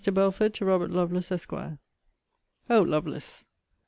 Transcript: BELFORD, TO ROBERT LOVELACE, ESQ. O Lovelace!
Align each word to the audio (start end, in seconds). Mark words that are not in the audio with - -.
BELFORD, 0.11 0.55
TO 0.55 0.65
ROBERT 0.65 0.89
LOVELACE, 0.89 1.31
ESQ. 1.31 1.53
O 2.71 2.81
Lovelace! 2.81 3.45